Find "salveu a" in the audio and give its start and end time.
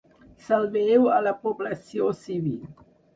0.45-1.19